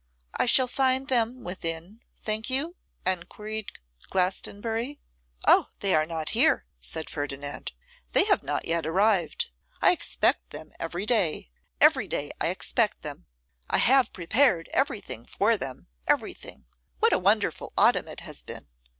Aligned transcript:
'I 0.39 0.47
shall 0.47 0.67
find 0.67 1.07
them 1.09 1.43
within, 1.43 2.01
think 2.19 2.49
you?' 2.49 2.75
enquired 3.05 3.77
Glastonbury. 4.09 4.99
'Oh! 5.45 5.67
they 5.81 5.93
are 5.93 6.07
not 6.07 6.29
here,' 6.29 6.65
said 6.79 7.07
Ferdinand; 7.07 7.71
'they 8.13 8.23
have 8.23 8.41
not 8.41 8.65
yet 8.65 8.87
arrived. 8.87 9.51
I 9.79 9.91
expect 9.91 10.49
them 10.49 10.73
every 10.79 11.05
day. 11.05 11.51
Every 11.79 12.07
day 12.07 12.31
I 12.41 12.47
expect 12.47 13.03
them. 13.03 13.27
I 13.69 13.77
have 13.77 14.11
prepared 14.11 14.69
everything 14.73 15.27
for 15.27 15.55
them, 15.55 15.87
everything. 16.07 16.65
What 16.97 17.13
a 17.13 17.19
wonderful 17.19 17.71
autumn 17.77 18.07
it 18.07 18.21
has 18.21 18.41
been! 18.41 18.69